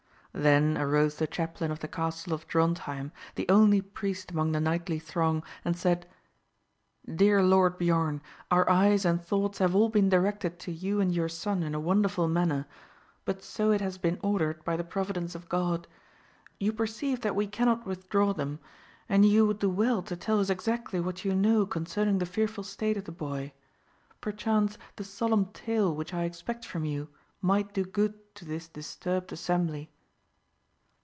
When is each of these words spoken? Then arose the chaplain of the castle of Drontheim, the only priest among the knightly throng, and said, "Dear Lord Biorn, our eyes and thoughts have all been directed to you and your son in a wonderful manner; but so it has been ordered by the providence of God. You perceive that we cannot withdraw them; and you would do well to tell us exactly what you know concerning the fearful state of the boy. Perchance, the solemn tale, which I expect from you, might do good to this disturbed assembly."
Then 0.33 0.77
arose 0.77 1.15
the 1.17 1.27
chaplain 1.27 1.71
of 1.71 1.79
the 1.79 1.89
castle 1.89 2.31
of 2.31 2.47
Drontheim, 2.47 3.11
the 3.35 3.49
only 3.49 3.81
priest 3.81 4.31
among 4.31 4.53
the 4.53 4.61
knightly 4.61 4.97
throng, 4.97 5.43
and 5.65 5.75
said, 5.75 6.07
"Dear 7.05 7.43
Lord 7.43 7.77
Biorn, 7.77 8.21
our 8.49 8.67
eyes 8.69 9.03
and 9.03 9.21
thoughts 9.21 9.59
have 9.59 9.75
all 9.75 9.89
been 9.89 10.07
directed 10.07 10.57
to 10.59 10.71
you 10.71 11.01
and 11.01 11.11
your 11.13 11.27
son 11.27 11.63
in 11.63 11.75
a 11.75 11.81
wonderful 11.81 12.29
manner; 12.29 12.65
but 13.25 13.43
so 13.43 13.71
it 13.71 13.81
has 13.81 13.97
been 13.97 14.21
ordered 14.23 14.63
by 14.63 14.77
the 14.77 14.85
providence 14.85 15.35
of 15.35 15.49
God. 15.49 15.85
You 16.61 16.71
perceive 16.71 17.19
that 17.21 17.35
we 17.35 17.45
cannot 17.45 17.85
withdraw 17.85 18.31
them; 18.31 18.59
and 19.09 19.25
you 19.25 19.45
would 19.45 19.59
do 19.59 19.69
well 19.69 20.01
to 20.03 20.15
tell 20.15 20.39
us 20.39 20.49
exactly 20.49 21.01
what 21.01 21.25
you 21.25 21.35
know 21.35 21.65
concerning 21.65 22.19
the 22.19 22.25
fearful 22.25 22.63
state 22.63 22.95
of 22.95 23.03
the 23.03 23.11
boy. 23.11 23.51
Perchance, 24.21 24.77
the 24.95 25.03
solemn 25.03 25.47
tale, 25.47 25.93
which 25.93 26.13
I 26.13 26.23
expect 26.23 26.63
from 26.65 26.85
you, 26.85 27.09
might 27.41 27.73
do 27.73 27.83
good 27.83 28.15
to 28.35 28.45
this 28.45 28.69
disturbed 28.69 29.33
assembly." 29.33 29.89